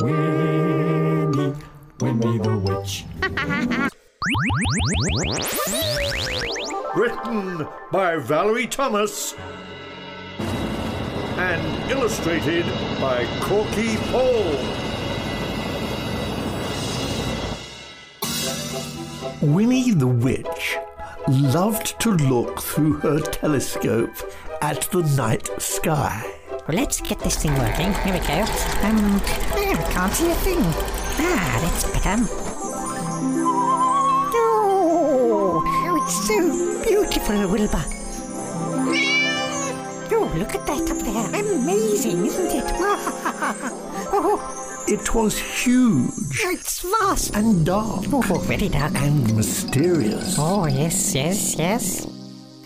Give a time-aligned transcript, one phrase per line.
[0.00, 1.54] Winnie,
[2.00, 3.04] Winnie the Witch.
[6.96, 9.36] Written by Valerie Thomas
[11.38, 12.64] and illustrated
[13.00, 14.56] by Korky Paul.
[19.40, 20.78] Winnie the Witch
[21.28, 24.16] loved to look through her telescope
[24.60, 26.39] at the night sky.
[26.70, 27.92] Well, let's get this thing working.
[28.04, 28.44] Here we go.
[28.86, 30.58] Um, I can't see a thing.
[31.18, 32.22] Ah, that's better.
[34.32, 36.38] Oh, oh, it's so
[36.84, 37.84] beautiful, Wilbur.
[40.14, 41.40] Oh, look at that up there.
[41.40, 42.64] Amazing, isn't it?
[44.12, 47.34] oh, It was huge it's vast.
[47.34, 48.94] and dark Oh, very dark.
[48.94, 50.36] and mysterious.
[50.38, 52.06] Oh, yes, yes, yes.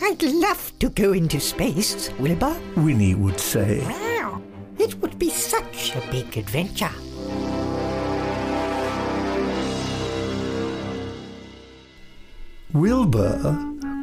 [0.03, 2.55] I'd love to go into space, Wilbur.
[2.77, 3.81] Winnie would say.
[3.89, 4.43] Wow,
[4.79, 6.91] it would be such a big adventure.
[12.75, 13.57] Wilbur,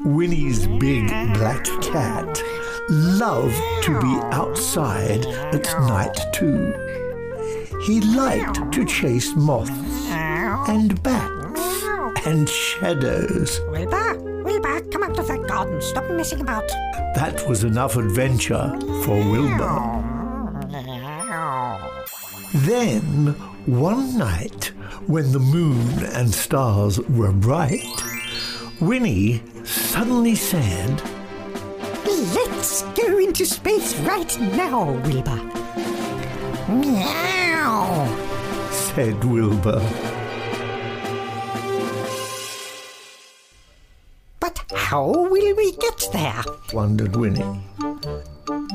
[0.05, 2.41] Winnie's big black cat,
[2.89, 6.73] loved to be outside at night too.
[7.85, 10.09] He liked to chase moths
[10.67, 11.83] and bats
[12.25, 13.59] and shadows.
[13.69, 14.20] Wilbur, Wilbur,
[15.63, 15.81] garden.
[15.81, 16.67] Stop messing about.
[17.15, 20.07] That was enough adventure for Wilbur.
[22.53, 23.27] Then,
[23.65, 24.65] one night,
[25.07, 27.85] when the moon and stars were bright,
[28.79, 31.01] Winnie suddenly said,
[32.05, 35.41] Let's go into space right now, Wilbur.
[36.69, 38.07] Meow.
[38.71, 40.10] said Wilbur.
[44.41, 46.43] But how will we get there?
[46.73, 47.61] wondered Winnie.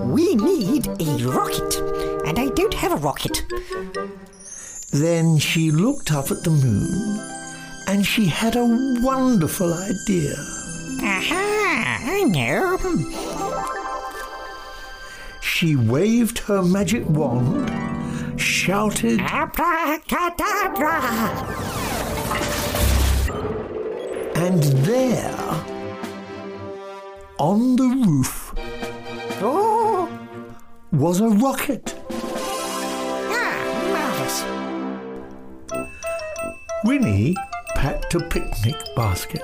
[0.01, 1.75] We need a rocket,
[2.27, 3.43] and I don't have a rocket.
[4.93, 7.19] Then she looked up at the moon
[7.89, 8.65] and she had a
[9.03, 10.35] wonderful idea.
[11.03, 12.79] Aha, I know.
[15.41, 17.71] She waved her magic wand,
[18.41, 21.01] shouted, Abracadabra.
[24.37, 25.35] and there,
[27.39, 28.55] on the roof,
[29.43, 30.09] Oh,
[30.93, 31.95] was a rocket.
[33.31, 33.57] ah,
[33.93, 34.45] marvelous.
[36.85, 37.35] Winnie
[37.75, 39.43] packed a picnic basket,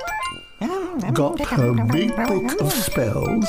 [1.13, 3.47] got her big book of spells,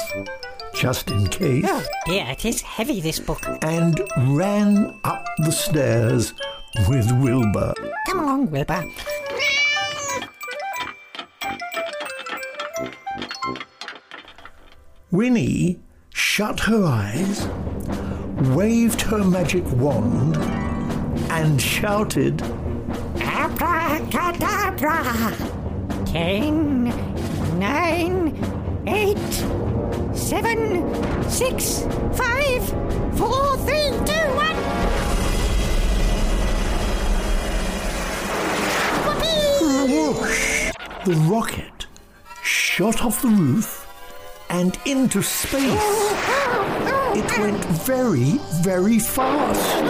[0.73, 3.41] just in case, Oh dear, it is heavy, this book.
[3.61, 6.33] and ran up the stairs
[6.89, 7.73] with Wilbur.
[8.07, 8.83] Come along, Wilbur.
[15.13, 15.79] Winnie
[16.09, 17.47] shut her eyes,
[18.55, 20.35] waved her magic wand,
[21.29, 22.41] and shouted,
[23.21, 25.03] Abracadabra.
[26.07, 26.85] Ten,
[27.59, 28.35] nine,
[28.87, 29.19] eight,
[30.17, 30.81] seven,
[31.29, 32.67] six, five,
[33.15, 34.57] four, three, two, one.
[39.91, 40.71] Whoosh!
[41.05, 41.85] The rocket
[42.41, 43.82] shot off the roof
[44.53, 46.13] and into space.
[47.15, 49.83] It went very, very fast.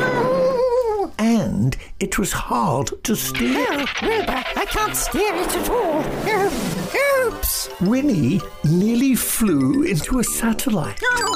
[1.20, 3.54] And it was hard to steer.
[3.54, 6.02] No, Wilbur, I can't steer it at all.
[6.06, 7.70] Oh, oops.
[7.82, 11.02] Winnie nearly flew into a satellite.
[11.04, 11.36] Oh.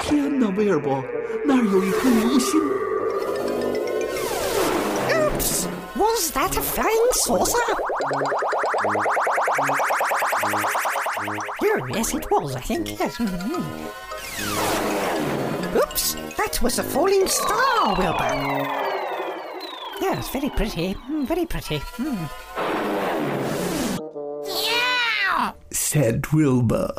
[0.00, 0.38] Kim,
[6.34, 7.58] Was that a flying saucer?
[11.62, 12.98] Oh, yes, it was, I think.
[12.98, 13.16] Yes.
[13.18, 13.62] mhm.
[15.76, 18.32] Oops, that was a falling star, Wilbur.
[20.00, 20.94] Yes, very pretty.
[20.94, 21.78] mm, Very pretty.
[21.78, 22.28] mm.
[25.70, 26.90] said Wilbur.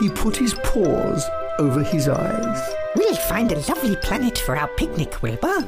[0.00, 1.24] He put his paws
[1.60, 2.74] over his eyes.
[2.96, 5.64] We'll find a lovely planet for our picnic, Wilbur.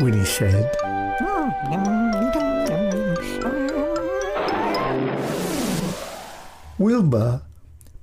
[0.00, 0.76] Winnie said,
[6.78, 7.42] Wilbur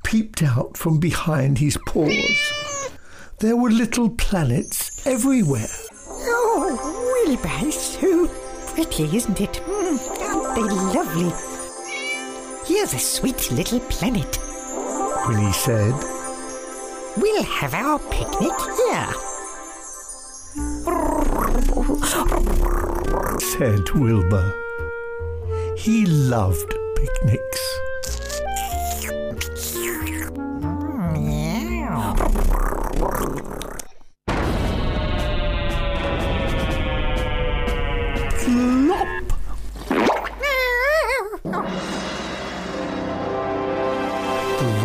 [0.04, 2.92] peeped out from behind his paws.
[3.40, 5.68] There were little planets everywhere.
[6.02, 8.28] Oh, Wilbur is so
[8.74, 9.62] pretty, isn't it?
[9.66, 10.64] Mm, aren't they
[11.00, 11.32] lovely?
[12.66, 14.38] Here's a sweet little planet.
[15.28, 15.94] Winnie said,
[17.18, 19.14] We'll have our picnic here
[23.40, 24.54] said Wilbur.
[25.78, 27.76] He loved picnics.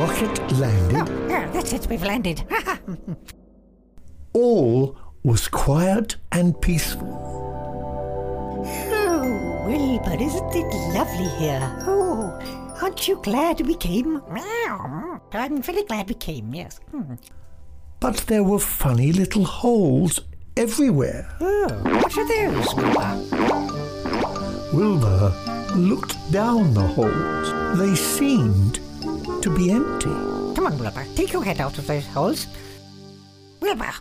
[0.01, 1.09] rocket landed.
[1.09, 2.45] Oh, that's it, we've landed.
[4.33, 7.30] All was quiet and peaceful.
[10.07, 11.61] Wilbur, isn't it lovely here?
[11.87, 12.39] Oh,
[12.83, 14.21] aren't you glad we came?
[15.33, 16.81] I'm very glad we came, yes.
[16.91, 17.15] Hmm.
[18.01, 20.21] But there were funny little holes
[20.57, 21.29] everywhere.
[21.41, 23.19] Oh, what are those, Wilbur?
[24.73, 25.33] Wilbur
[25.77, 27.79] looked down the holes.
[27.79, 28.77] They seemed
[29.43, 30.09] to be empty.
[30.55, 32.47] Come on, Wilbur, take your head out of those holes.
[33.61, 33.93] Wilbur,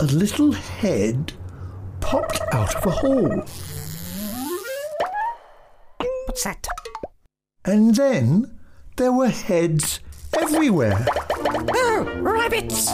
[0.00, 1.32] A little head
[2.00, 3.44] popped out of a hole.
[6.36, 6.66] What's that?
[7.64, 8.58] And then
[8.96, 10.00] there were heads
[10.38, 12.88] everywhere, Oh, rabbits!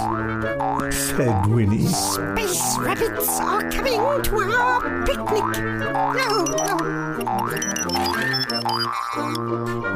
[0.95, 1.87] said Winnie.
[1.87, 5.45] Space rabbits are coming to our picnic.
[5.93, 6.77] No, no.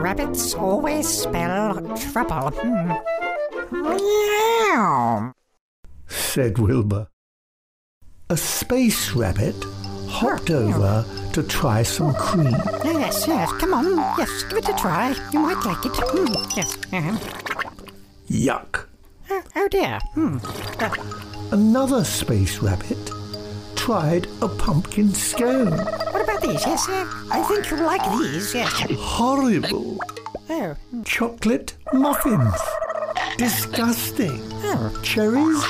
[0.00, 2.50] Rabbits always spell trouble.
[2.50, 2.92] Hmm.
[3.70, 5.32] Meow.
[6.08, 7.06] said Wilbur.
[8.28, 9.54] A space rabbit
[10.08, 12.52] hopped over to try some cream.
[12.84, 13.96] Yes, yes, come on.
[14.18, 15.14] Yes, give it a try.
[15.32, 15.92] You might like it.
[15.96, 16.34] Hmm.
[16.56, 16.76] Yes.
[16.92, 17.18] Uh-huh.
[18.28, 18.86] Yuck!
[19.30, 19.98] Oh, oh dear.
[20.14, 20.38] Hmm.
[20.80, 20.94] Uh,
[21.52, 22.98] Another space rabbit
[23.76, 25.70] tried a pumpkin scone.
[25.70, 26.64] what about these?
[26.66, 28.52] Yes, uh, I think you'll like these.
[28.54, 28.72] Yes.
[28.98, 29.98] Horrible!
[30.48, 30.74] Oh,
[31.04, 32.54] Chocolate muffins.
[33.36, 34.40] Disgusting.
[34.64, 35.00] oh.
[35.02, 35.62] Cherries?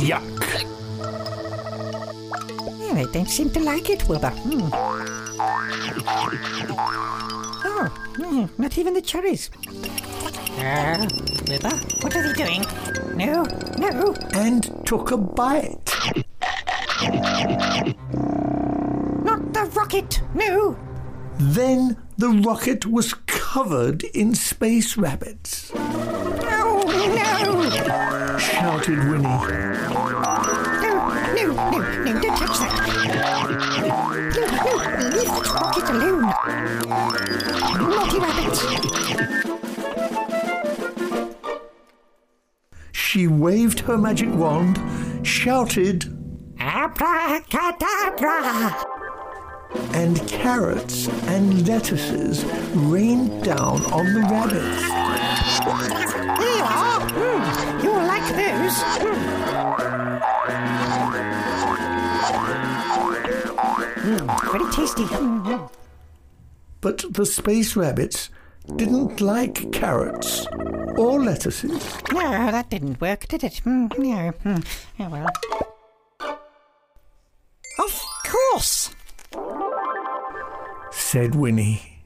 [0.00, 0.77] Yuck!
[2.98, 4.30] Yeah, they don't seem to like it, Wilbur.
[4.30, 4.70] Hmm.
[7.64, 9.50] Oh, hmm, not even the cherries.
[10.58, 11.06] Uh,
[11.46, 12.64] Wilbur, what are they doing?
[13.14, 13.44] No,
[13.78, 14.14] no.
[14.34, 15.94] And took a bite.
[19.22, 20.20] Not the rocket!
[20.34, 20.76] No!
[21.38, 25.72] Then the rocket was covered in space rabbits.
[25.72, 26.82] No!
[26.82, 28.38] No!
[28.40, 30.07] Shouted Winnie.
[43.38, 44.78] Waved her magic wand,
[45.26, 46.04] shouted,
[46.58, 48.84] Abracadabra!
[49.92, 52.42] and carrots and lettuces
[52.74, 54.80] rained down on the rabbits.
[56.38, 57.00] Here you are!
[57.10, 57.84] Hmm.
[57.84, 58.82] You'll like those!
[64.00, 65.04] Hmm, very tasty.
[66.80, 68.30] But the space rabbits
[68.75, 70.47] didn't like carrots
[70.97, 71.97] or lettuces.
[72.11, 73.59] No, that didn't work, did it?
[73.59, 74.31] Hmm, no.
[74.31, 74.57] Hmm.
[74.99, 75.27] Oh well.
[77.79, 78.91] Of course!
[80.91, 82.01] said Winnie.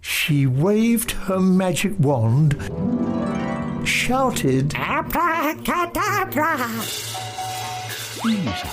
[0.00, 2.54] She waved her magic wand,
[3.84, 6.58] shouted, Abracadabra!
[8.24, 8.66] 地上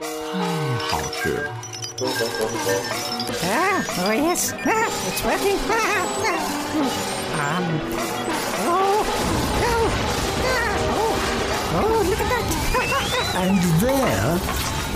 [0.00, 1.67] 太好吃了。
[2.01, 5.57] Ah, oh yes, ah, it's working.
[5.67, 6.07] Ah,
[7.35, 7.57] ah.
[7.59, 7.65] Um,
[8.63, 9.03] oh,
[9.67, 9.91] oh,
[10.47, 11.11] ah, oh,
[11.75, 12.47] oh, look at that!
[13.43, 14.39] and there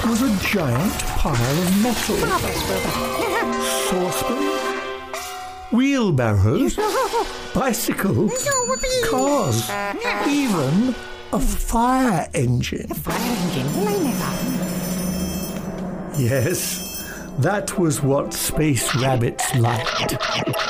[0.09, 2.15] was a giant pile of metal.
[2.23, 2.63] Marvelous.
[3.89, 4.63] Saucepans,
[5.73, 6.79] wheelbarrows,
[7.53, 8.47] bicycles,
[9.09, 9.69] cars,
[10.29, 10.95] even
[11.33, 12.89] a fire engine.
[12.89, 14.31] A fire engine, will I never?
[16.15, 16.92] Yes,
[17.39, 20.17] that was what space rabbits liked.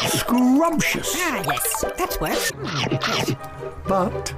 [0.08, 1.14] Scrumptious.
[1.18, 2.52] Ah, yes, that works.
[2.92, 3.36] Yes.
[3.88, 4.34] But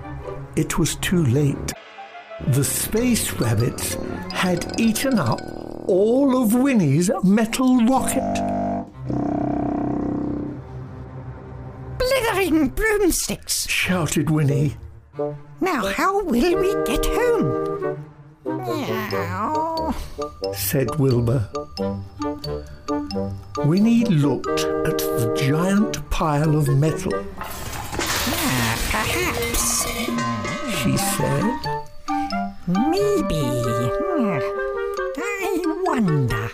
[0.55, 1.74] it was too late.
[2.48, 3.98] The space rabbits
[4.32, 5.39] had eaten up
[5.88, 8.34] all of Winnie's metal rocket.
[11.98, 13.67] Blithering broomsticks!
[13.67, 14.75] Shouted Winnie.
[15.62, 17.75] Now, how will we get home?
[18.65, 19.93] Meow.
[20.53, 21.48] said Wilbur.
[23.65, 27.13] Winnie looked at the giant pile of metal.
[27.39, 29.86] Ah, perhaps.
[30.77, 31.43] She said,
[32.67, 33.43] Maybe.
[35.17, 36.50] I wonder.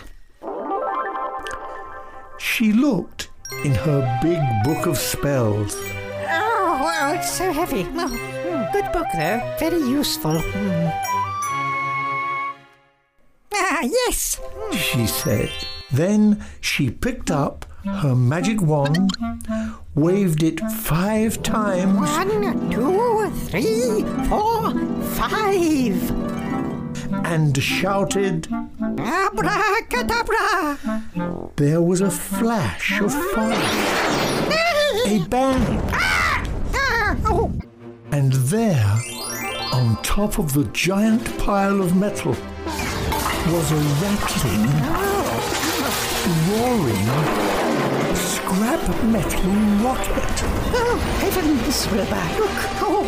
[2.38, 3.30] She looked
[3.64, 5.74] in her big book of spells.
[6.28, 7.86] Oh, oh, it's so heavy.
[7.94, 9.40] Oh, good book, though.
[9.58, 10.38] Very useful.
[10.38, 11.21] Hmm.
[13.82, 14.40] Yes.
[14.72, 15.50] she said.
[15.90, 19.10] Then she picked up her magic wand,
[19.94, 24.72] waved it five times, One, two, three, four,
[25.16, 26.10] five.
[27.26, 28.48] and shouted.
[28.98, 30.78] Abracadabra.
[31.56, 33.52] There was a flash of fire,
[35.06, 35.82] a bang,
[38.12, 38.94] And There,
[39.72, 42.36] on top of the giant pile of metal,
[43.50, 44.66] was a rattling,
[46.48, 47.08] roaring,
[48.14, 50.42] scrap metal rocket.
[50.74, 52.58] Oh, heavens, Wilbur, look.
[52.80, 53.04] Oh.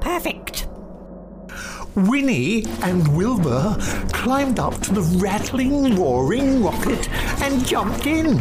[0.00, 0.66] Perfect.
[1.94, 3.76] Winnie and Wilbur
[4.12, 7.08] climbed up to the rattling, roaring rocket
[7.40, 8.38] and jumped in.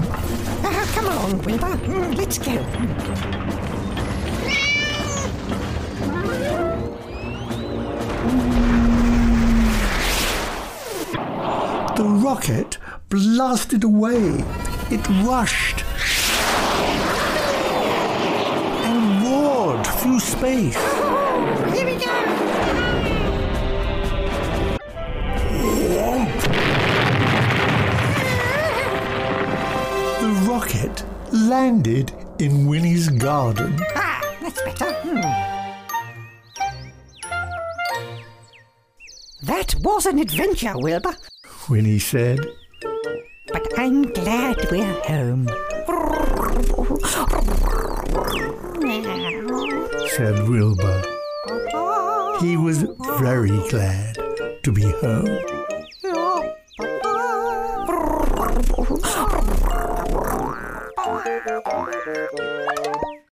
[0.64, 1.78] Ah, come on, Wilbur.
[1.88, 3.65] Mm, let's go.
[11.96, 14.44] The rocket blasted away.
[14.92, 15.86] It rushed
[18.84, 20.76] and roared through space.
[21.74, 22.12] Here we go.
[30.20, 33.80] The rocket landed in Winnie's garden.
[33.96, 34.92] Ah, that's better.
[35.02, 35.22] Hmm.
[39.44, 41.16] That was an adventure, Wilbur.
[41.70, 42.40] Winnie said.
[43.48, 45.48] But I'm glad we're home.
[50.10, 51.02] said Wilbur.
[52.42, 52.86] He was
[53.18, 54.18] very glad
[54.64, 55.65] to be home.